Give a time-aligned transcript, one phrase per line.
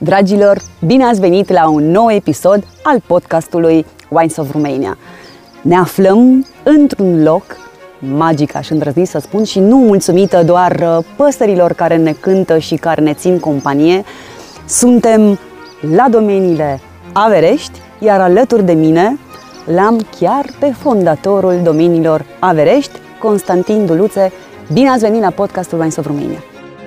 [0.00, 4.98] Dragilor, bine ați venit la un nou episod al podcastului Wines of Romania.
[5.62, 7.44] Ne aflăm într-un loc
[7.98, 12.74] magic, aș îndrăzni să spun, și nu mulțumită doar uh, păsărilor care ne cântă și
[12.74, 14.02] care ne țin companie.
[14.66, 15.38] Suntem
[15.96, 16.80] la domeniile
[17.12, 19.18] Averești, iar alături de mine
[19.74, 24.32] l-am chiar pe fondatorul domeniilor Averești, Constantin Duluțe.
[24.72, 26.42] Bine ați venit la podcastul Wines of Romania!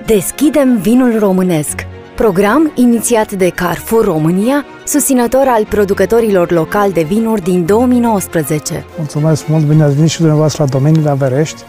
[0.06, 1.90] Deschidem vinul românesc
[2.22, 8.84] Program inițiat de Carrefour România, susținător al producătorilor locali de vinuri din 2019.
[8.96, 11.62] Mulțumesc mult, bine ați venit și dumneavoastră la domeniul Averești.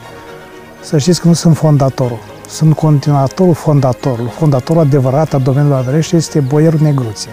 [0.81, 4.27] Să știți că nu sunt fondatorul, sunt continuatorul fondatorul.
[4.27, 7.31] Fondatorul adevărat al domeniului Averești este boierul Negruție,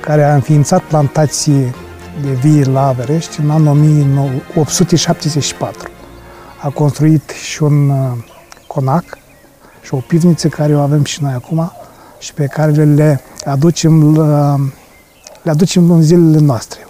[0.00, 1.74] care a înființat plantații
[2.22, 5.88] de vii la Averești în anul 1874.
[6.62, 7.96] A construit și un uh,
[8.66, 9.04] conac
[9.82, 11.72] și o pivniță care o avem și noi acum,
[12.18, 14.14] și pe care le aducem,
[15.42, 16.86] le aducem în zilele noastre.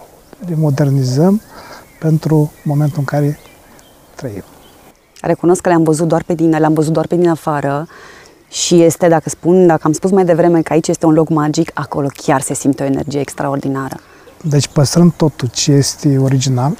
[0.47, 1.41] Le modernizăm
[1.99, 3.39] pentru momentul în care
[4.15, 4.43] trăim.
[5.21, 7.87] Recunosc că le-am văzut doar pe din, le-am văzut doar pe din afară
[8.49, 11.71] și este, dacă spun, dacă am spus mai devreme că aici este un loc magic,
[11.75, 13.97] acolo chiar se simte o energie extraordinară.
[14.43, 16.77] Deci păstrăm totul ce este original,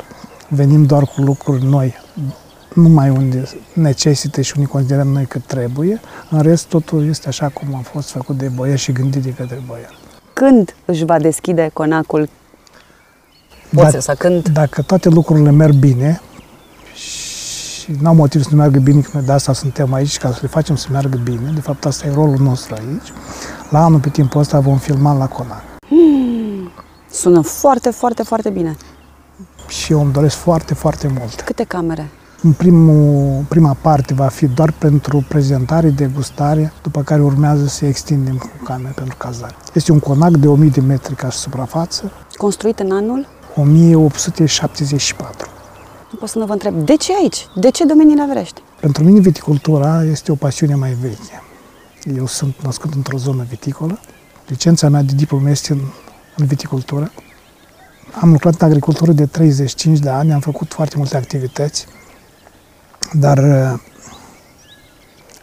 [0.49, 1.95] venim doar cu lucruri noi,
[2.77, 6.01] numai unde necesită și unde considerăm noi că trebuie.
[6.31, 9.63] În rest, totul este așa cum a fost făcut de boier și gândit de către
[9.67, 9.95] boier.
[10.33, 12.29] Când își va deschide conacul?
[13.71, 14.49] Dacă, să când?
[14.49, 16.21] Dacă toate lucrurile merg bine
[16.95, 20.39] și n-au motiv să nu meargă bine, că noi de asta suntem aici, ca să
[20.41, 21.51] le facem să meargă bine.
[21.55, 23.13] De fapt, asta e rolul nostru aici.
[23.71, 25.63] La anul, pe timpul ăsta, vom filma la conac.
[25.89, 26.71] Hmm,
[27.11, 28.77] sună foarte, foarte, foarte bine.
[29.69, 31.41] Și eu îmi doresc foarte, foarte mult.
[31.41, 32.09] Câte camere?
[32.43, 38.37] În primul, prima parte va fi doar pentru prezentare, degustare, după care urmează să extindem
[38.37, 39.55] cu camere pentru cazare.
[39.75, 42.13] Este un conac de 1000 de metri ca și suprafață.
[42.37, 43.27] Construit în anul?
[43.57, 45.49] 1874.
[46.13, 47.47] Nu pot să nu vă întreb, de ce aici?
[47.55, 48.61] De ce domeniul Averești?
[48.81, 51.43] Pentru mine viticultura este o pasiune mai veche.
[52.17, 53.99] Eu sunt născut într-o zonă viticolă.
[54.47, 55.81] Licența mea de diplomă este în,
[56.37, 57.11] în viticultură.
[58.21, 61.87] Am lucrat în agricultură de 35 de ani, am făcut foarte multe activități
[63.13, 63.81] dar uh,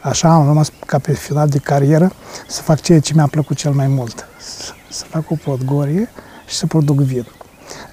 [0.02, 2.12] așa am rămas ca pe final de carieră
[2.48, 4.28] să fac ceea ce mi-a plăcut cel mai mult.
[4.90, 6.10] Să fac o podgorie
[6.48, 7.28] și să produc vin.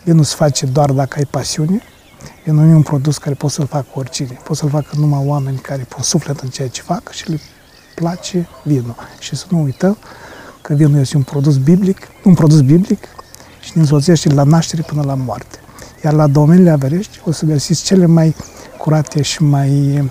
[0.04, 1.82] Vinul se face doar dacă ai pasiune.
[2.44, 4.38] Vinul nu e un produs care poți să-l facă oricine.
[4.44, 7.40] Poți să-l facă numai oameni care pun suflet în ceea ce fac și le
[7.94, 8.94] place vinul.
[9.18, 9.96] Și să nu uităm
[10.62, 13.08] că vinul este un produs biblic, un produs biblic
[13.60, 15.58] și ne însoțește la naștere până la moarte.
[16.04, 18.34] Iar la domeniile averești o să găsiți cele mai
[18.80, 20.02] curate și mai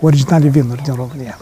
[0.00, 1.38] originale vinuri din România.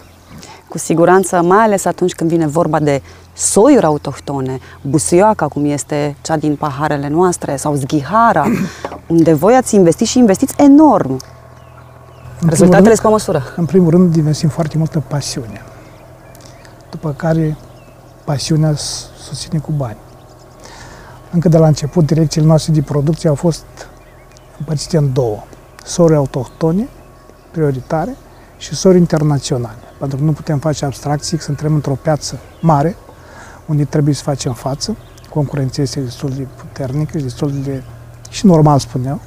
[0.68, 3.02] Cu siguranță, mai ales atunci când vine vorba de
[3.32, 8.44] soiuri autohtone, busuioaca, cum este cea din paharele noastre, sau zghihara,
[9.16, 11.10] unde voi ați investit și investiți enorm.
[12.40, 13.42] În Rezultatele sunt pe măsură.
[13.56, 15.62] În primul rând, investim foarte multă pasiune.
[16.90, 17.56] După care,
[18.24, 18.74] pasiunea
[19.28, 19.96] susține cu bani.
[21.30, 23.64] Încă de la început, direcțiile noastre de producție au fost
[24.58, 25.42] împărțite în două
[25.86, 26.88] sori autohtone,
[27.50, 28.16] prioritare,
[28.58, 29.78] și sori internaționale.
[29.98, 32.96] Pentru că nu putem face abstracții, să intrăm într-o piață mare,
[33.66, 34.96] unde trebuie să facem față.
[35.30, 37.82] Concurenția este destul de puternică și destul de...
[38.30, 39.20] și normal, spun eu.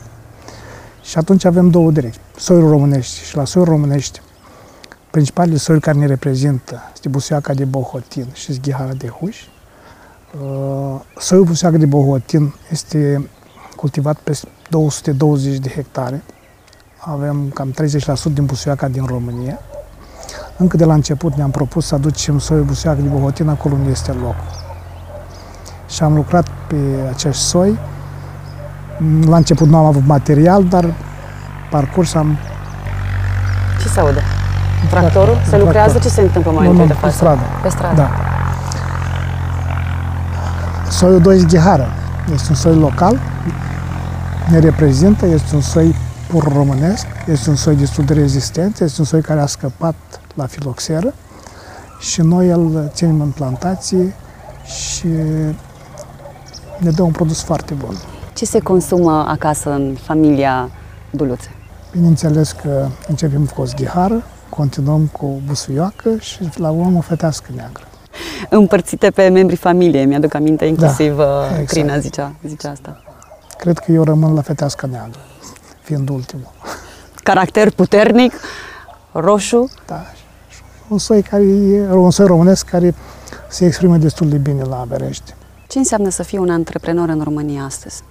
[1.01, 2.21] Și atunci avem două direcții.
[2.35, 3.23] Soiul românești.
[3.23, 4.21] Și la soiul românești,
[5.11, 9.37] principalele soiuri care ne reprezintă este busuiaca de bohotin și zghihara de huș.
[10.41, 13.29] Uh, soiul busuiaca de bohotin este
[13.75, 14.39] cultivat pe
[14.69, 16.23] 220 de hectare
[16.99, 17.73] avem cam
[18.31, 19.59] 30% din busuiaca din România.
[20.57, 24.11] Încă de la început ne-am propus să aducem soiul busuiaca din Bohotin acolo unde este
[24.11, 24.35] loc.
[25.89, 26.75] Și am lucrat pe
[27.09, 27.79] acest soi.
[29.25, 30.93] La început nu am avut material, dar
[31.69, 32.37] parcurs am...
[33.81, 34.21] Ce se aude?
[34.89, 35.33] Tractorul?
[35.33, 35.89] Da, se lucrează?
[35.89, 36.01] Tractor.
[36.01, 37.05] Ce se întâmplă mai întâi de față?
[37.05, 37.41] Pe stradă.
[37.61, 37.95] Pe stradă.
[37.95, 38.09] Da.
[40.89, 41.87] Soiul 2 Ghihară.
[42.33, 43.19] Este un soi local,
[44.49, 45.95] ne reprezintă, este un soi
[46.29, 49.95] pur românesc, este un soi destul de rezistent, este un soi care a scăpat
[50.33, 51.13] la filoxeră
[51.99, 54.13] și noi îl ținem în plantație
[54.65, 55.07] și
[56.77, 57.95] ne dă un produs foarte bun.
[58.33, 60.69] Ce se consumă acasă în familia
[61.09, 61.51] Duluțe?
[61.91, 67.47] Bineînțeles că începem cu o zghihară, continuăm cu o busuioacă și la urmă o fetească
[67.55, 67.83] neagră.
[68.49, 71.67] Împărțite pe membrii familiei, mi-aduc aminte, inclusiv da, uh, exact.
[71.67, 73.03] Crina zicea, zicea asta.
[73.57, 75.19] Cred că eu rămân la fetească neagră
[75.89, 76.51] fiind ultimul.
[77.23, 78.33] Caracter puternic,
[79.11, 79.71] roșu.
[79.87, 80.05] Da.
[80.87, 82.95] Un soi, care e, un soi românesc care
[83.49, 85.33] se exprime destul de bine la Averești.
[85.67, 88.01] Ce înseamnă să fii un antreprenor în România astăzi?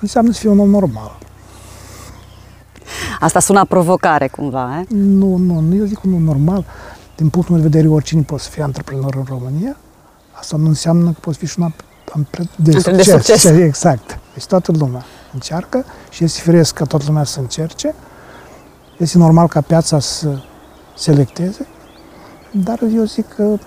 [0.00, 1.18] Înseamnă să fii un om normal.
[3.20, 4.86] Asta sună provocare cumva, eh?
[4.88, 6.64] Nu, nu, nu, eu zic un om normal.
[7.16, 9.76] Din punctul meu de vedere, oricine poate să fie antreprenor în România.
[10.32, 11.70] Asta nu înseamnă că poți fi și un
[12.14, 13.40] ampre- de Antren- de succes.
[13.40, 13.44] succes.
[13.44, 14.18] Exact.
[14.34, 15.04] Deci toată lumea
[15.36, 17.94] încearcă și este firesc ca toată lumea să încerce.
[18.98, 20.42] Este normal ca piața să
[20.96, 21.66] selecteze,
[22.50, 23.58] dar eu zic că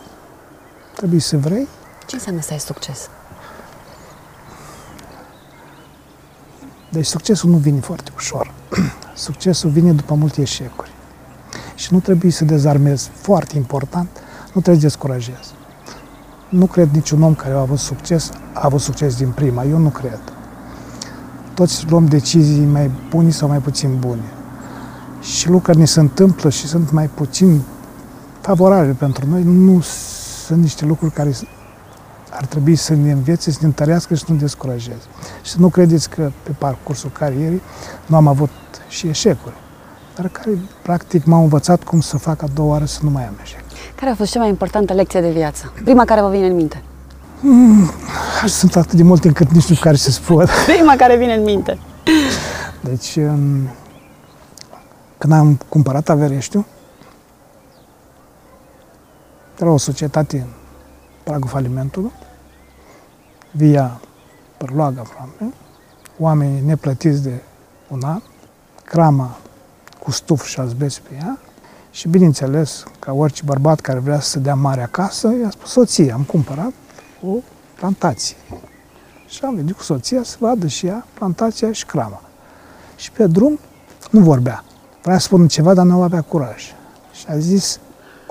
[0.96, 1.68] trebuie să vrei.
[2.08, 3.10] Ce înseamnă să ai succes?
[6.90, 8.54] Deci succesul nu vine foarte ușor.
[9.26, 10.92] Succesul vine după multe eșecuri.
[11.76, 13.10] Și nu trebuie să dezarmezi.
[13.14, 14.10] Foarte important,
[14.54, 15.52] nu trebuie să descurajezi.
[16.50, 19.64] Nu cred niciun om care a avut succes, a avut succes din prima.
[19.64, 20.20] Eu nu cred.
[21.60, 24.24] Toți luăm decizii mai bune sau mai puțin bune.
[25.22, 27.62] Și lucruri ne se întâmplă și sunt mai puțin
[28.42, 29.44] favorabile pentru noi.
[29.44, 29.82] Nu
[30.46, 31.34] sunt niște lucruri care
[32.32, 35.08] ar trebui să ne învețe, să ne întărească și să nu descurajeze.
[35.44, 37.62] Și să nu credeți că pe parcursul carierei
[38.06, 38.50] nu am avut
[38.90, 39.56] și eșecuri,
[40.16, 43.34] dar care practic m-au învățat cum să fac a doua oară să nu mai am
[43.42, 43.64] eșec.
[43.96, 45.74] Care a fost cea mai importantă lecție de viață?
[45.84, 46.84] Prima care vă vine în minte.
[48.48, 50.46] Sunt atât de multe încât nici nu știu care să spun.
[50.76, 51.78] Prima care vine în minte.
[52.84, 53.68] Deci, în-
[55.18, 56.66] când am cumpărat Avereștiu,
[59.60, 60.48] era o societate în
[61.24, 62.12] pragul falimentului,
[63.52, 64.00] via
[64.58, 65.54] Părloaga, aproape,
[66.20, 67.42] oameni neplătiți de
[67.88, 68.22] un an,
[68.84, 69.38] crama
[70.00, 71.38] cu stuf și azbest pe ea
[71.92, 76.12] și, bineînțeles, ca orice bărbat care vrea să se dea mare acasă, i-a spus soție,
[76.14, 76.72] am cumpărat
[77.28, 77.30] o
[77.80, 78.36] plantație.
[79.28, 82.22] Și am venit cu soția să vadă și ea plantația și crama.
[82.96, 83.60] Și pe drum
[84.10, 84.64] nu vorbea.
[85.02, 86.64] Vrea să spună ceva, dar nu avea curaj.
[87.14, 87.80] Și a zis,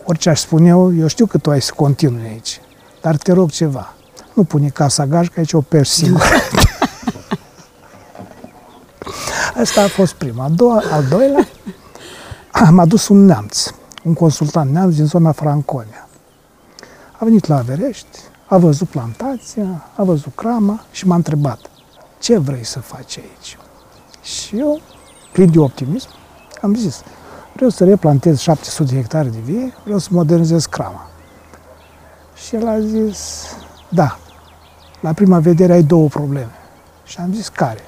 [0.05, 2.61] orice aș spune eu, eu știu că tu ai să continui aici,
[3.01, 3.95] dar te rog ceva.
[4.33, 6.23] Nu pune casa gaj, că aici o perzi singur.
[9.63, 10.45] Asta a fost prima.
[10.45, 11.49] A doua, al doilea,
[12.51, 13.71] am adus un neamț,
[14.05, 16.09] un consultant neamț din zona Franconia.
[17.13, 18.19] A venit la Averești,
[18.49, 21.59] a văzut plantația, a văzut crama și m-a întrebat,
[22.19, 23.59] ce vrei să faci aici?
[24.23, 24.81] Și eu,
[25.33, 26.09] plin de optimism,
[26.63, 27.03] am zis,
[27.53, 31.11] vreau să replantez 700 de hectare de vie, vreau să modernizez crama.
[32.47, 33.45] Și el a zis,
[33.89, 34.19] da,
[35.01, 36.51] la prima vedere ai două probleme.
[37.05, 37.81] Și am zis, care?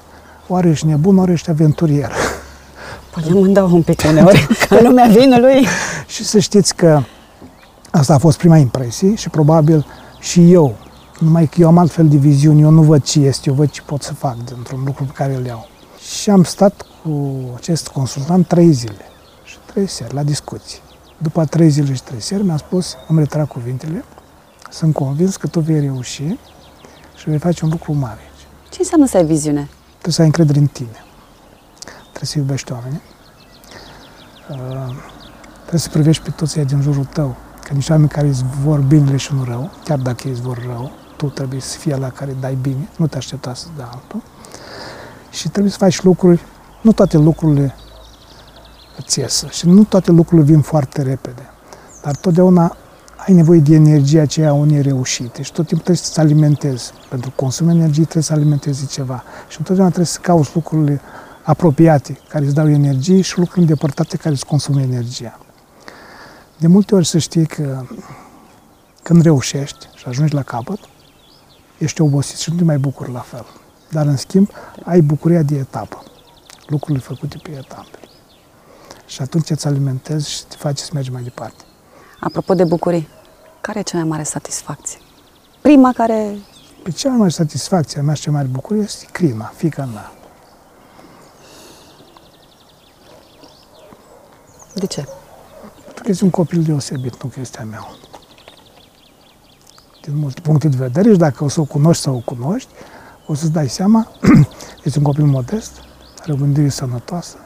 [0.47, 2.11] Oare ești nebun, ori ești aventurier?
[3.13, 5.67] Păi eu mă îndau un pic uneori în lumea vinului.
[6.07, 7.01] Și să știți că
[7.91, 9.85] asta a fost prima impresie și probabil
[10.21, 10.75] și eu,
[11.19, 13.81] numai că eu am altfel de viziuni, eu nu văd ce este, eu văd ce
[13.81, 15.67] pot să fac dintr-un lucru pe care îl iau.
[16.19, 19.05] Și am stat cu acest consultant trei zile
[19.43, 20.79] și trei seri la discuții.
[21.17, 24.03] După trei zile și trei seri mi-a spus, îmi retrag cuvintele,
[24.69, 26.37] sunt convins că tu vei reuși
[27.15, 28.47] și vei face un lucru mare aici.
[28.69, 29.69] Ce înseamnă să ai viziune?
[29.89, 31.03] Trebuie să ai încredere în tine.
[31.99, 33.01] Trebuie să iubești oamenii.
[34.49, 34.95] Uh,
[35.61, 37.35] Trebuie să privești pe toți ăia din jurul tău,
[37.71, 40.65] ca niște oameni care îți vor binele și nu rău, chiar dacă ei îți vor
[40.67, 44.21] rău, tu trebuie să fii la care dai bine, nu te aștepta să dai altul.
[45.29, 46.41] Și trebuie să faci lucruri,
[46.81, 47.75] nu toate lucrurile
[48.97, 51.49] îți iesă și nu toate lucrurile vin foarte repede,
[52.03, 52.77] dar totdeauna
[53.17, 56.91] ai nevoie de energia aceea a unei reușite și tot timpul trebuie să-ți alimentezi.
[57.09, 61.01] Pentru consum energie trebuie să alimentezi ceva și întotdeauna trebuie să cauți lucrurile
[61.43, 65.39] apropiate care îți dau energie și lucruri îndepărtate care îți consumă energia.
[66.61, 67.85] De multe ori să știi că
[69.03, 70.79] când reușești și ajungi la capăt,
[71.77, 73.45] ești obosit și nu te mai bucuri la fel.
[73.89, 74.49] Dar, în schimb,
[74.83, 76.03] ai bucuria de etapă.
[76.67, 77.99] Lucrurile făcute pe etape.
[79.05, 81.63] Și atunci îți alimentezi și te faci să mergi mai departe.
[82.19, 83.07] Apropo de bucurii,
[83.61, 84.99] care e cea mai mare satisfacție?
[85.61, 86.35] Prima care...
[86.83, 89.85] Pe cea mai mare satisfacție a mea și cea mai mare bucurie este crima, fica
[89.85, 90.11] mea.
[94.73, 95.07] De ce?
[96.01, 97.95] Pentru că este un copil deosebit, nu că este a meu.
[100.01, 102.69] Din multe puncte de vedere și dacă o să o cunoști sau o cunoști,
[103.25, 104.11] o să-ți dai seama,
[104.85, 105.71] este un copil modest,
[106.21, 107.37] are o gândire sănătoasă,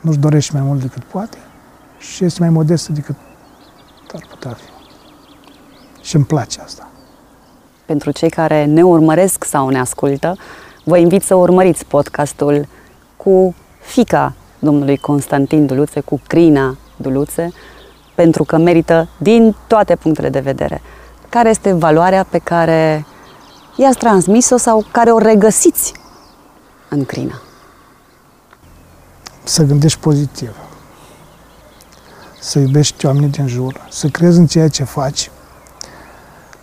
[0.00, 1.38] nu-și dorește mai mult decât poate
[1.98, 3.14] și este mai modestă decât
[4.14, 4.70] ar putea fi.
[6.06, 6.90] Și îmi place asta.
[7.84, 10.36] Pentru cei care ne urmăresc sau ne ascultă,
[10.84, 12.66] vă invit să urmăriți podcastul
[13.16, 17.52] cu fica domnului Constantin Duluțe, cu Crina Duluțe,
[18.14, 20.82] pentru că merită din toate punctele de vedere.
[21.28, 23.06] Care este valoarea pe care
[23.76, 25.92] i-ați transmis-o sau care o regăsiți
[26.88, 27.42] în Crina?
[29.44, 30.56] Să gândești pozitiv.
[32.40, 35.30] Să iubești oamenii din jur, să crezi în ceea ce faci,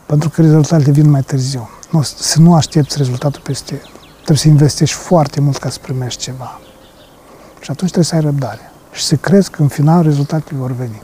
[0.05, 1.69] Pentru că rezultatele vin mai târziu.
[1.89, 3.81] Nu, să nu aștepți rezultatul peste...
[4.15, 6.59] Trebuie să investești foarte mult ca să primești ceva.
[7.59, 8.71] Și atunci trebuie să ai răbdare.
[8.91, 11.01] Și să crezi că în final rezultatele vor veni.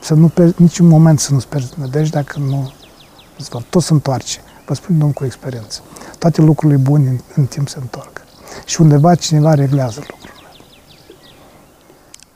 [0.00, 2.72] Să nu pierzi, niciun moment să nu-ți pierzi nădejde dacă nu
[3.38, 4.40] îți vor tot se întoarce.
[4.66, 5.80] Vă spun domn cu experiență.
[6.18, 8.20] Toate lucrurile bune în, în timp se întorc.
[8.64, 10.30] Și undeva cineva reglează lucrurile.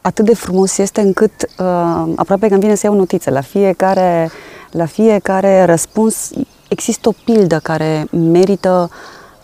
[0.00, 3.30] Atât de frumos este încât uh, aproape că îmi vine să iau notițe.
[3.30, 4.30] La fiecare,
[4.71, 6.30] la fiecare răspuns
[6.68, 8.90] există o pildă care merită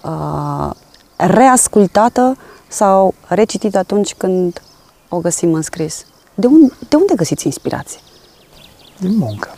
[0.03, 0.71] uh,
[1.17, 2.37] reascultată
[2.69, 4.62] sau recitită atunci când
[5.09, 6.05] o găsim în scris.
[6.40, 8.00] De, un, de unde găsiți inspirație?
[8.99, 9.54] Din muncă.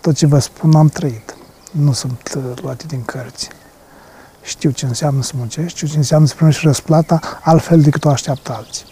[0.00, 1.36] Tot ce vă spun am trăit.
[1.70, 3.48] Nu sunt uh, luate din cărți.
[4.42, 8.52] Știu ce înseamnă să muncești, știu ce înseamnă să primești răsplata altfel decât o așteaptă
[8.52, 8.84] alții.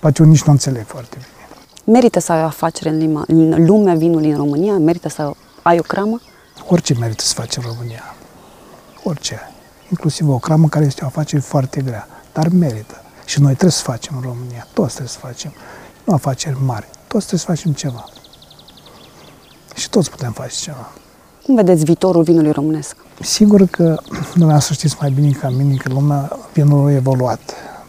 [0.00, 1.96] Poate eu nici nu înțeleg foarte bine.
[1.98, 4.78] Merită să ai o afacere în, lima, în lumea vinului în România?
[4.78, 5.30] Merită să
[5.62, 6.20] ai o cramă?
[6.68, 8.14] Orice merită să faci în România.
[9.02, 9.40] Orice.
[9.90, 12.08] Inclusiv o cramă care este o afacere foarte grea.
[12.32, 13.01] Dar merită.
[13.32, 14.66] Și noi trebuie să facem în România.
[14.72, 15.52] Toți trebuie să facem.
[16.04, 16.88] Nu afaceri mari.
[17.06, 18.04] Toți trebuie să facem ceva.
[19.74, 20.92] Și toți putem face ceva.
[21.44, 22.96] Cum vedeți viitorul vinului românesc?
[23.20, 27.40] Sigur că dumneavoastră știți mai bine ca mine că lumea vinului a evoluat.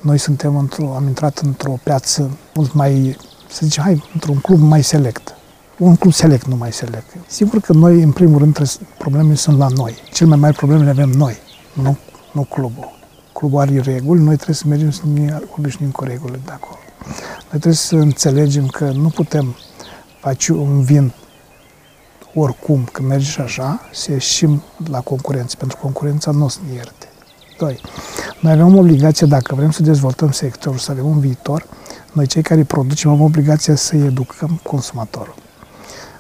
[0.02, 3.18] Noi suntem într-o, am intrat într-o piață mult mai,
[3.50, 5.36] să zicem, hai, într-un club mai select.
[5.78, 7.16] Un club select, nu mai select.
[7.28, 9.96] Sigur că noi, în primul rând, problemele sunt la noi.
[10.14, 11.38] Cel mai mari probleme le avem noi,
[11.74, 11.98] nu,
[12.32, 13.02] nu clubul.
[13.44, 16.78] Clubul are reguli, noi trebuie să mergem să ne obișnuim cu regulile de acolo.
[17.50, 19.56] Noi trebuie să înțelegem că nu putem
[20.20, 21.14] face un vin
[22.34, 26.74] oricum, când mergi și așa, să ieșim la concurență, pentru concurența nu o să ne
[26.74, 27.08] ierte.
[27.58, 27.82] Doi,
[28.40, 31.68] noi avem obligație, dacă vrem să dezvoltăm sectorul, să avem un viitor,
[32.12, 35.36] noi cei care producem avem obligația să educăm consumatorul.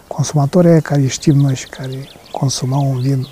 [0.08, 3.28] Consumatorii care știm noi și care consumau un vin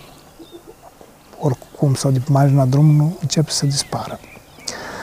[1.40, 4.20] oricum sau de pe marginea drumului, încep să dispară.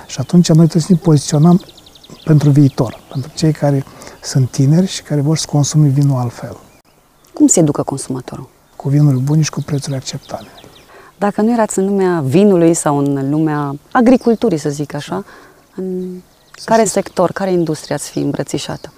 [0.07, 1.65] Și atunci noi trebuie să ne poziționăm
[2.25, 3.85] pentru viitor, pentru cei care
[4.23, 6.57] sunt tineri și care vor să consume vinul altfel.
[7.33, 8.49] Cum se educă consumatorul?
[8.77, 10.51] Cu vinuri bune și cu prețuri acceptabile.
[11.19, 15.25] Dacă nu erați în lumea vinului sau în lumea agriculturii, să zic așa,
[15.75, 16.21] în
[16.57, 16.95] să care știți.
[16.95, 18.93] sector, care industrie ați fi îmbrățișată?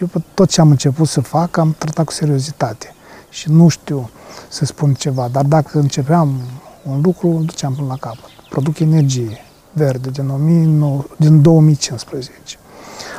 [0.00, 2.94] Eu pe tot ce am început să fac, am tratat cu seriozitate.
[3.28, 4.10] Și nu știu
[4.48, 6.40] să spun ceva, dar dacă începeam
[6.82, 8.30] un lucru, îl duceam până la capăt.
[8.48, 9.38] Produc energie
[9.72, 12.58] verde din, 19, din 2015.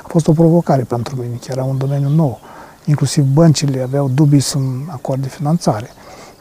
[0.03, 2.39] A fost o provocare pentru mine, că era un domeniu nou
[2.85, 5.89] inclusiv băncile aveau dubii să acorde finanțare.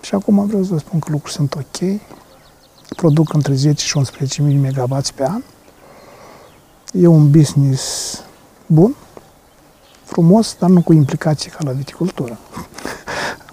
[0.01, 2.01] Și acum vreau să vă spun că lucrurile sunt ok,
[2.97, 5.43] produc între 10 și 11.000 MW pe an,
[6.93, 8.17] e un business
[8.67, 8.95] bun,
[10.05, 12.39] frumos, dar nu cu implicații ca la viticultură.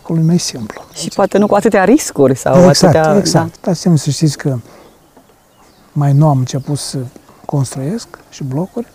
[0.08, 0.82] Acolo e mai simplu.
[0.94, 3.18] Și poate nu cu atâtea riscuri sau exact, atâtea...
[3.18, 3.58] Exact, da.
[3.62, 4.58] Dar să știți că
[5.92, 6.98] mai nou am început să
[7.46, 8.88] construiesc și blocuri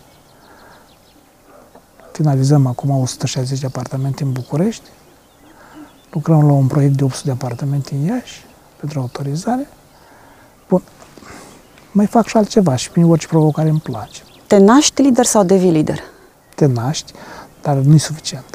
[2.13, 4.89] Finalizăm acum 160 de apartamente în București.
[6.11, 8.45] Lucrăm la un proiect de 800 de apartamente în Iași
[8.79, 9.67] pentru autorizare.
[10.69, 10.81] Bun.
[11.91, 14.21] Mai fac și altceva și mie orice provocare îmi place.
[14.47, 15.99] Te naști lider sau devii lider?
[16.55, 17.13] Te naști,
[17.61, 18.52] dar nu e suficient.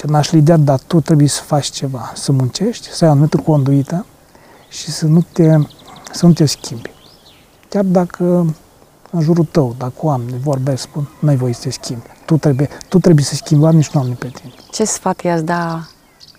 [0.00, 3.36] Te naști lider, dar tu trebuie să faci ceva, să muncești, să ai o anumită
[3.36, 4.06] conduită
[4.68, 5.56] și să nu te,
[6.12, 6.90] să nu te schimbi.
[7.68, 8.24] Chiar dacă
[9.10, 12.02] în jurul tău, dacă oameni vorbesc, spun, nu ai voie să te schimbi.
[12.24, 14.52] Tu trebuie, tu trebuie să schimbi oamenii și nu oamenii pe tine.
[14.70, 15.86] Ce sfat i-ați da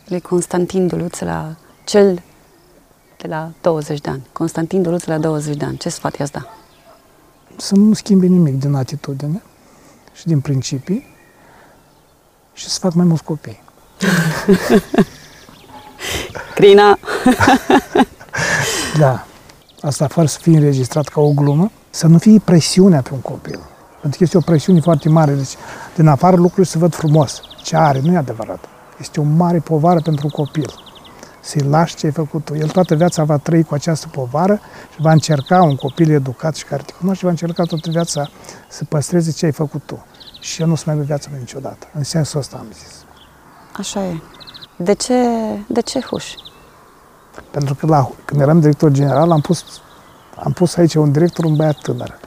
[0.06, 2.22] lui Constantin Duluț la cel
[3.18, 4.27] de la 20 de ani?
[4.34, 5.77] Constantin Duluț la 20 de ani.
[5.77, 6.48] Ce sfat i-ați da?
[7.58, 9.41] Să nu schimbi nimic din atitudine
[10.13, 11.06] și din principii
[12.62, 13.62] și să fac mai mulți copii.
[16.56, 17.00] Crina!
[19.00, 19.25] da.
[19.82, 23.60] Asta fără să fie înregistrat ca o glumă, să nu fie presiunea pe un copil.
[24.01, 25.34] Pentru că este o presiune foarte mare.
[25.34, 25.56] Deci,
[25.96, 27.41] din afară lucrurile se văd frumos.
[27.63, 28.65] Ce are, nu e adevărat.
[29.00, 30.74] Este o mare povară pentru un copil.
[31.39, 32.56] Să-i lași ce ai făcut tu.
[32.56, 34.60] El toată viața va trăi cu această povară
[34.94, 38.30] și va încerca, un copil educat și care te cunoaște, va încerca toată viața
[38.70, 40.06] să păstreze ce ai făcut tu.
[40.42, 41.88] Și el nu o să mai aibă viața niciodată.
[41.94, 43.06] În sensul ăsta am zis.
[43.78, 44.22] Așa e.
[44.76, 45.16] De ce,
[45.68, 46.26] de ce huș?
[47.52, 49.64] Pentru că la, când eram director general am pus
[50.44, 52.20] am pus aici un director, un băiat tânăr.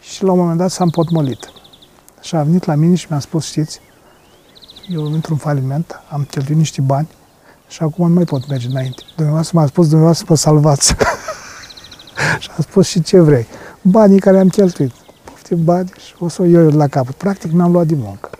[0.00, 1.52] Și la un moment dat s-a împotmolit.
[2.20, 3.80] Și a venit la mine și mi-a spus, știți,
[4.88, 7.08] eu într-un faliment, am cheltuit niște bani
[7.68, 9.02] și acum nu mai pot merge înainte.
[9.14, 10.94] Dumneavoastră m-a spus, dumneavoastră să mă salvați.
[12.42, 13.46] și a spus și ce vrei.
[13.82, 14.92] Banii care am cheltuit.
[15.48, 17.14] Niște bani și o să o iau eu la capăt.
[17.14, 18.30] Practic mi-am luat din muncă.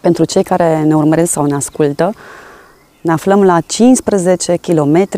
[0.00, 2.14] Pentru cei care ne urmăresc sau ne ascultă,
[3.00, 5.08] ne aflăm la 15 km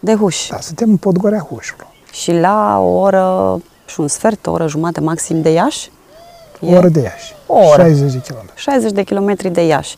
[0.00, 0.46] de Huș.
[0.48, 1.86] Da, suntem în Podgorea Hușului.
[2.12, 5.90] Și la o oră și un sfert, o oră jumate maxim de Iași?
[6.60, 7.34] O oră de Iași.
[7.46, 7.82] O oră.
[7.82, 8.60] 60 de kilometri.
[8.60, 9.96] 60 de kilometri de Iași.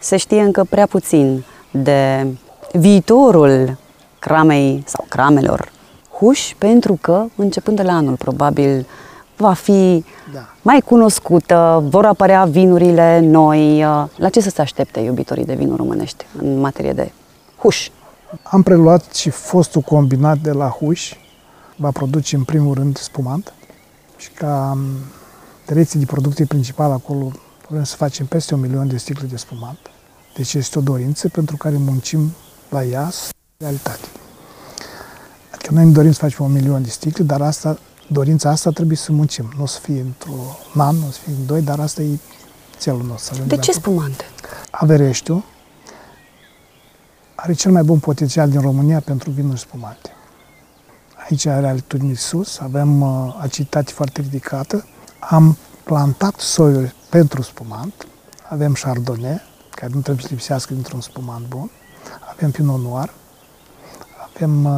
[0.00, 2.26] Se știe încă prea puțin de
[2.72, 3.76] viitorul
[4.18, 5.72] cramei sau cramelor
[6.18, 8.86] Huș, pentru că, începând de la anul, probabil,
[9.36, 10.48] va fi Da.
[10.62, 13.80] mai cunoscută, vor apărea vinurile noi.
[14.16, 17.12] La ce să se aștepte iubitorii de vinuri românești în materie de
[17.58, 17.88] Huș?
[18.42, 21.12] Am preluat și fostul combinat de la Huș,
[21.76, 23.52] va produce în primul rând spumant
[24.16, 24.84] și ca m,
[25.66, 27.30] direcție de producție principală acolo
[27.68, 29.78] vrem să facem peste un milion de sticle de spumant.
[30.36, 32.32] Deci este o dorință pentru care muncim
[32.68, 34.06] la ea să realitate.
[35.54, 37.78] Adică noi ne dorim să facem un milion de sticle, dar asta,
[38.14, 39.52] dorința asta trebuie să muncim.
[39.56, 42.18] Nu o să fie într-un an, nu o să fie în doi, dar asta e
[42.78, 43.24] țelul nostru.
[43.24, 43.94] să ajungem De ce acolo.
[43.96, 44.24] spumante?
[44.70, 45.44] Avereștiu
[47.34, 50.10] are cel mai bun potențial din România pentru vinuri spumante.
[51.28, 54.86] Aici are altitudini sus, avem uh, aciditate foarte ridicată.
[55.18, 58.06] Am plantat soiuri pentru spumant.
[58.48, 59.40] Avem Chardonnay,
[59.70, 61.70] care nu trebuie să lipsească dintr-un spumant bun.
[62.32, 63.12] Avem Pinot Noir.
[64.34, 64.72] Avem uh,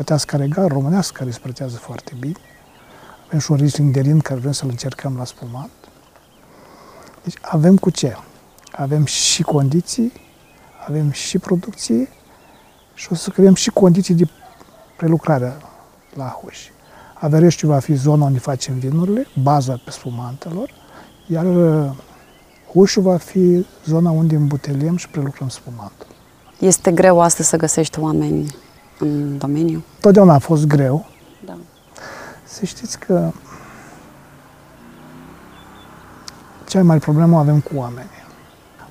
[0.00, 2.34] Pătească Regal, românească, care se pretează foarte bine.
[3.26, 5.70] Avem și un Riesling de Rin, care vrem să-l încercăm la spumant.
[7.22, 8.16] Deci avem cu ce.
[8.72, 10.12] Avem și condiții,
[10.86, 12.08] avem și producție
[12.94, 14.28] și o să creăm și condiții de
[14.96, 15.56] prelucrare
[16.14, 16.58] la Huș.
[17.14, 20.70] Avereștiu va fi zona unde facem vinurile, baza pe spumantelor,
[21.26, 21.90] iar uh,
[22.72, 26.06] Hușul va fi zona unde îmbuteliem și prelucrăm spumantul.
[26.58, 28.54] Este greu astăzi să găsești oameni
[29.00, 29.82] în domeniu?
[30.00, 31.06] Totdeauna a fost greu.
[31.44, 31.56] Da.
[32.44, 33.30] Să știți că
[36.68, 38.10] cea mai mare problemă o avem cu oamenii.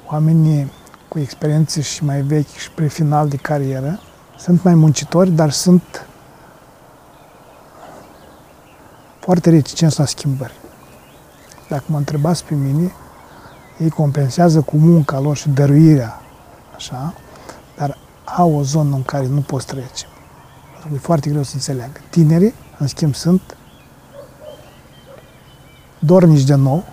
[0.06, 0.72] Oamenii
[1.08, 4.00] cu experiențe și mai vechi și pre final de carieră
[4.38, 6.08] sunt mai muncitori, dar sunt
[9.20, 10.54] foarte reticenți la schimbări.
[11.70, 12.92] Dacă mă întrebați pe mine,
[13.80, 16.22] ei compensează cu munca lor și dăruirea,
[16.76, 17.14] așa,
[17.78, 17.98] dar
[18.36, 20.06] au o zonă în care nu poți trece.
[20.94, 22.00] E foarte greu să înțeleagă.
[22.10, 23.42] Tinerii, în schimb, sunt
[26.00, 26.84] dornici de nou,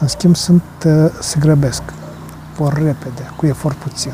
[0.00, 1.82] în schimb, sunt, uh, se grăbesc,
[2.56, 4.12] vor repede, cu efort puțin.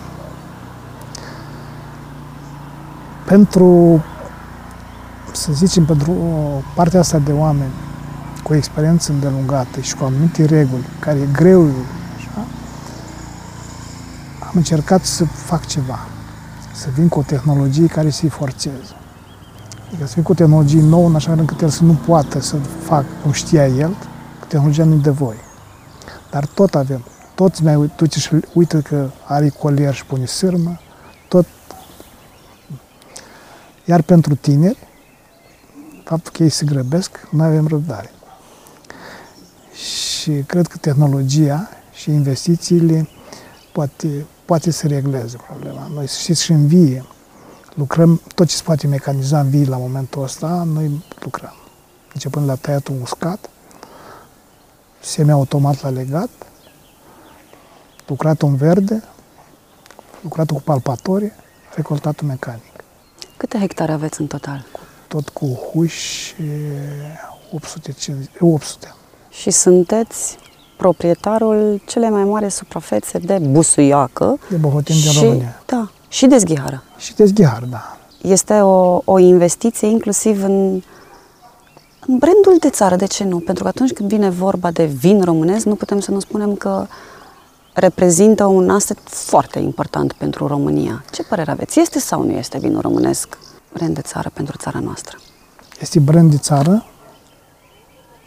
[3.26, 4.04] Pentru,
[5.32, 7.72] să zicem, pentru o partea asta de oameni
[8.42, 11.97] cu experiență îndelungată și cu anumite reguli, care e greu, așa,
[14.48, 15.98] am încercat să fac ceva,
[16.74, 18.94] să vin cu o tehnologie care să-i forțeze.
[19.88, 22.40] Adică să vin cu o tehnologie nouă, în așa fel încât el să nu poată
[22.40, 23.96] să facă cum știa el,
[24.40, 25.36] că tehnologia nu-i de voi.
[26.30, 27.04] Dar tot avem.
[27.34, 30.80] Toți mai uit- duce și uită că are colier și pune sârmă,
[31.28, 31.46] tot.
[33.84, 34.78] Iar pentru tineri,
[36.04, 38.10] faptul că ei se grăbesc, noi avem răbdare.
[39.72, 43.08] Și cred că tehnologia și investițiile
[43.72, 45.86] poate, poate să regleze problema.
[45.94, 47.04] Noi, să știți, și în vie,
[47.74, 51.54] lucrăm, tot ce se poate mecaniza în vie la momentul ăsta, noi lucrăm.
[52.12, 53.50] Începând la tăiatul uscat,
[55.00, 56.30] semi-automat la legat,
[58.06, 59.04] lucratul în verde,
[60.22, 61.34] lucratul cu palpatorie,
[61.74, 62.72] recoltatul mecanic.
[63.36, 64.66] Câte hectare aveți în total?
[65.08, 66.34] Tot cu huși,
[67.52, 68.94] 850, 800.
[69.30, 70.38] Și sunteți
[70.78, 75.62] proprietarul cele mai mari suprafețe de busuioacă De Bohoteni din și, România.
[75.66, 76.82] da, și de zghihară.
[76.96, 77.96] Și de zghihar, da.
[78.22, 80.82] Este o, o investiție inclusiv în,
[82.06, 83.38] în brandul de țară, de ce nu?
[83.38, 86.86] Pentru că atunci când vine vorba de vin românesc, nu putem să nu spunem că
[87.74, 91.04] reprezintă un asset foarte important pentru România.
[91.12, 91.80] Ce părere aveți?
[91.80, 93.38] Este sau nu este vinul românesc
[93.72, 95.16] brand de țară pentru țara noastră?
[95.80, 96.84] Este brand de țară,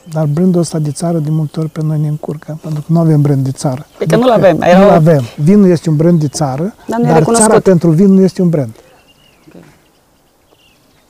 [0.09, 2.99] dar brandul ăsta de țară de multe ori pe noi ne încurcă, pentru că nu
[2.99, 3.85] avem brand de țară.
[3.97, 5.23] Pe că nu-l avem, era Nu-l o- avem.
[5.37, 7.47] Vinul este un brand de țară, Dar nu e dar recunoscut.
[7.49, 8.75] țara pentru vin nu este un brand.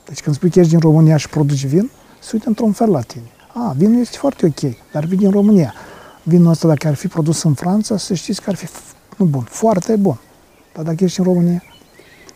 [0.08, 3.00] Deci când spui că ești din România și produci vin, se uită într-un fel la
[3.00, 3.24] tine.
[3.54, 5.74] A, vinul este foarte ok, dar vin din România.
[6.22, 9.24] Vinul ăsta, dacă ar fi produs în Franța, să știți că ar fi f- nu
[9.24, 10.18] bun, foarte bun.
[10.74, 11.62] Dar dacă ești în România,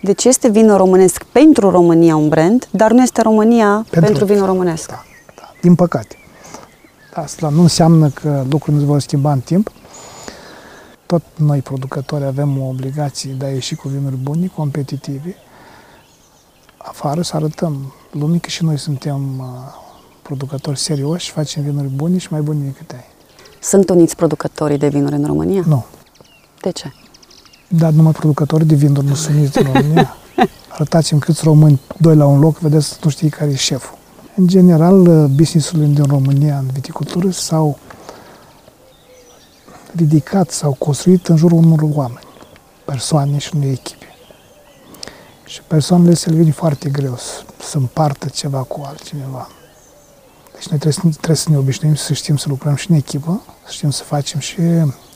[0.03, 4.47] Deci este vinul românesc pentru România un brand, dar nu este România pentru, pentru vinul
[4.47, 4.89] românesc.
[4.89, 5.05] Da,
[5.37, 6.17] da, din păcate.
[7.17, 9.71] Asta nu înseamnă că lucrurile nu se vor schimba în timp.
[11.07, 15.37] Tot noi, producători, avem o obligație de a ieși cu vinuri bune, competitive.
[16.77, 19.47] afară, să arătăm lumii că și noi suntem uh,
[20.23, 23.05] producători serioși, facem vinuri bune și mai bune decât ai.
[23.63, 25.63] Sunt uniți producătorii de vinuri în România?
[25.67, 25.85] Nu.
[26.61, 26.93] De ce?
[27.69, 30.17] Dar numai producătorii de vinuri nu sunt uniți în România.
[30.75, 33.96] Arătați-mi câți români, doi la un loc, vedeți, nu știi care e șeful.
[34.39, 37.79] În general, businessurile din România în viticultură s-au
[39.95, 42.27] ridicat, s-au construit în jurul unor oameni,
[42.85, 44.07] persoane și unei echipe.
[45.45, 49.49] Și persoanele se le vine foarte greu să, să împartă ceva cu altcineva.
[50.55, 53.73] Deci noi trebuie, trebuie să ne obișnuim să știm să lucrăm și în echipă, să
[53.73, 54.61] știm să facem și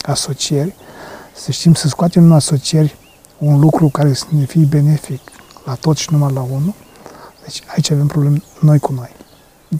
[0.01, 0.75] asocieri,
[1.35, 2.95] să știm să scoatem în asocieri
[3.37, 5.21] un lucru care să ne fie benefic
[5.65, 6.73] la toți și numai la unul.
[7.51, 9.15] Deci aici avem probleme noi cu noi.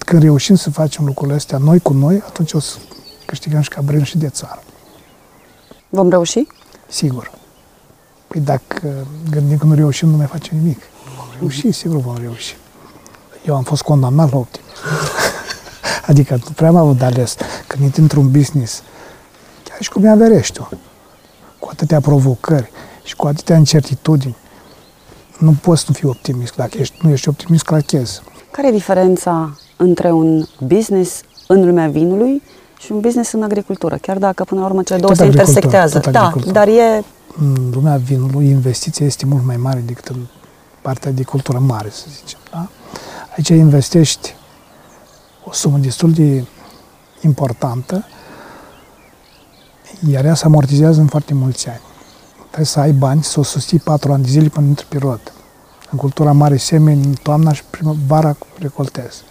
[0.05, 2.77] Când reușim să facem lucrurile astea noi cu noi, atunci o să
[3.25, 4.63] câștigăm și ca brân și de țară.
[5.89, 6.47] Vom reuși?
[6.87, 7.31] Sigur.
[8.27, 10.79] Păi dacă gândim că nu reușim, nu mai facem nimic.
[11.17, 12.57] Vom reuși, sigur vom reuși.
[13.45, 14.73] Eu am fost condamnat la optimism.
[16.09, 17.35] adică nu prea am avut de ales.
[17.67, 18.83] Când intri într-un business,
[19.63, 20.59] chiar și cum e averești
[21.59, 22.71] cu atâtea provocări
[23.03, 24.35] și cu atâtea incertitudini,
[25.41, 26.55] nu poți nu fii optimist.
[26.55, 28.21] Dacă ești, nu ești optimist, clachezi.
[28.51, 32.41] Care e diferența între un business în lumea vinului
[32.79, 33.97] și un business în agricultură?
[34.01, 35.99] Chiar dacă până la urmă cele două se intersectează.
[36.11, 37.03] Da, dar e...
[37.39, 40.19] În lumea vinului, investiția este mult mai mare decât în
[40.81, 42.39] partea de cultură mare, să zicem.
[42.51, 42.69] Da?
[43.35, 44.35] Aici investești
[45.43, 46.45] o sumă destul de
[47.21, 48.05] importantă,
[50.09, 51.81] iar ea se amortizează în foarte mulți ani.
[52.51, 55.33] Trebuie să ai bani să o susții patru ani de zile până într pe rot.
[55.91, 59.23] În cultura mare semeni în toamna și primăvara recoltezi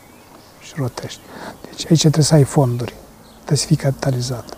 [0.61, 1.21] și rotești.
[1.65, 2.95] Deci aici trebuie să ai fonduri,
[3.35, 4.57] trebuie să fii capitalizat.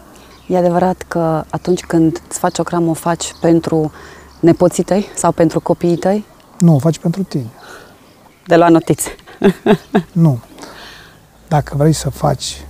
[0.48, 3.92] E adevărat că atunci când îți faci o cramă, o faci pentru
[4.40, 6.24] nepoții tăi sau pentru copiii tăi?
[6.58, 7.50] Nu, o faci pentru tine.
[8.46, 9.14] De la notițe.
[10.12, 10.40] nu.
[11.48, 12.64] Dacă vrei să faci,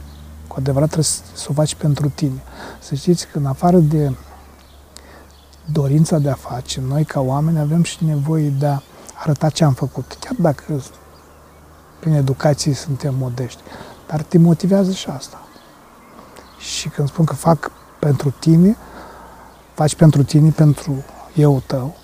[0.47, 2.43] cu adevărat trebuie să o faci pentru tine.
[2.79, 4.13] Să știți că în afară de
[5.65, 8.81] dorința de a face, noi ca oameni avem și nevoie de a
[9.15, 10.17] arăta ce am făcut.
[10.21, 10.83] Chiar dacă
[12.01, 13.61] prin educație suntem modești.
[14.07, 15.41] Dar te motivează și asta.
[16.59, 18.77] Și când spun că fac pentru tine,
[19.75, 21.97] faci pentru tine, pentru eu tău,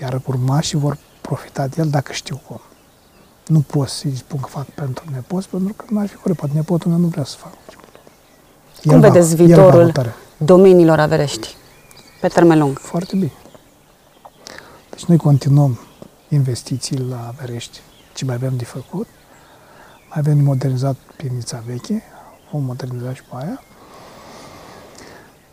[0.00, 2.60] iar urmașii vor profita de el dacă știu cum.
[3.46, 6.38] Nu pot să-i spun că fac pentru nepoți, pentru că nu ar fi corect.
[6.38, 7.56] Poate nepotul meu nu vrea să facă.
[8.82, 9.92] Cum el vedeți va, viitorul
[10.36, 11.56] domeniilor averești
[12.22, 12.78] pe termen lung?
[12.78, 13.32] Foarte bine.
[14.90, 15.78] Deci noi continuăm
[16.28, 17.80] investițiile la Averești,
[18.14, 19.06] ce mai avem de făcut.
[20.08, 22.02] Mai avem de modernizat pivnița veche,
[22.52, 23.62] vom moderniza și pe aia.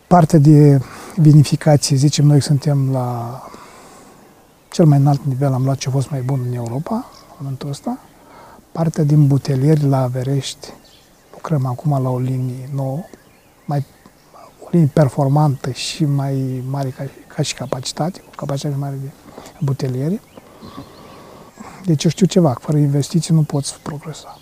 [0.07, 0.81] Partea de
[1.15, 3.41] vinificație, zicem noi suntem la
[4.71, 7.69] cel mai înalt nivel, am luat ce a fost mai bun în Europa, în momentul
[7.69, 7.99] ăsta.
[8.71, 10.67] Partea din butelieri la Averești,
[11.33, 12.99] lucrăm acum la o linie nouă,
[13.65, 13.85] mai,
[14.69, 19.09] o linie performantă și mai mare ca, ca și capacitate, cu capacitate mare de
[19.59, 20.21] butelieri.
[21.85, 24.39] Deci eu știu ceva, fără investiții nu poți progresa.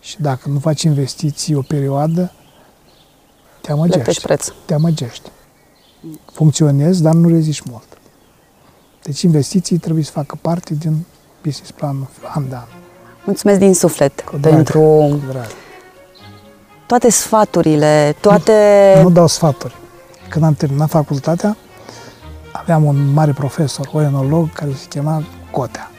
[0.00, 2.32] Și dacă nu faci investiții o perioadă,
[3.60, 4.22] te amăgești.
[4.22, 4.48] preț.
[4.64, 5.30] Te amăgești.
[6.32, 7.98] Funcționezi, dar nu reziști mult.
[9.02, 11.04] Deci investiții trebuie să facă parte din
[11.42, 12.66] business planul an de an.
[13.24, 15.46] Mulțumesc din suflet cu drag, pentru cu drag.
[16.86, 18.52] Toate sfaturile, toate...
[18.96, 19.74] Nu, nu dau sfaturi.
[20.28, 21.56] Când am terminat facultatea,
[22.52, 25.90] aveam un mare profesor, o enolog, care se chema Cotea.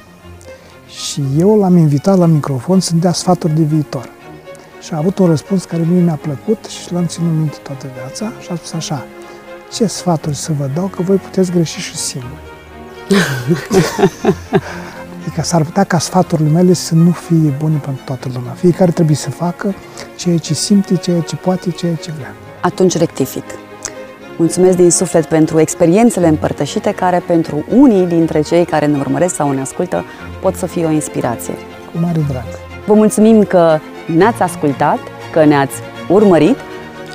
[0.88, 4.10] Și eu l-am invitat la microfon să-mi dea sfaturi de viitor.
[4.82, 8.32] Și a avut un răspuns care mie mi-a plăcut și l-am ținut minte toată viața
[8.40, 9.06] și a spus așa,
[9.74, 12.42] ce sfaturi să vă dau că voi puteți greși și singuri.
[15.28, 18.52] adică s-ar putea ca sfaturile mele să nu fie bune pentru toată lumea.
[18.52, 19.76] Fiecare trebuie să facă
[20.16, 22.34] ceea ce simte, ceea ce poate, ceea ce vrea.
[22.62, 23.44] Atunci rectific.
[24.38, 29.52] Mulțumesc din suflet pentru experiențele împărtășite care pentru unii dintre cei care ne urmăresc sau
[29.52, 30.04] ne ascultă
[30.42, 31.54] pot să fie o inspirație.
[31.92, 32.46] Cu mare drag.
[32.86, 33.80] Vă mulțumim că
[34.16, 35.00] ne-ați ascultat,
[35.32, 35.76] că ne-ați
[36.10, 36.58] urmărit.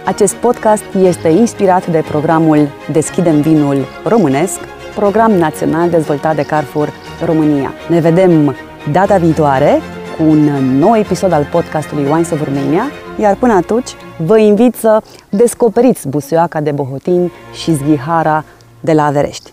[0.04, 4.58] Acest podcast este inspirat de programul Deschidem vinul românesc,
[4.94, 6.92] program național dezvoltat de Carrefour
[7.24, 7.72] România.
[7.88, 8.56] Ne vedem
[8.92, 9.80] data viitoare
[10.16, 10.44] cu un
[10.78, 16.60] nou episod al podcastului Wines of Romania, iar până atunci vă invit să descoperiți busuioaca
[16.60, 18.44] de Bohotin și zghihara
[18.80, 19.52] de la Averești.